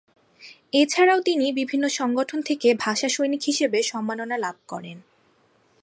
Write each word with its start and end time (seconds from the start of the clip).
এ 0.73 0.81
ছাড়াও 0.85 1.19
তিনি 1.21 1.45
বিভিন্ন 1.51 1.85
সংগঠন 1.89 2.39
থেকে 2.41 2.67
ভাষা 2.75 3.07
সৈনিক 3.09 3.41
হিসেবে 3.43 3.79
সম্মাননা 3.83 4.37
লাভ 4.37 4.55
করেন। 4.67 4.97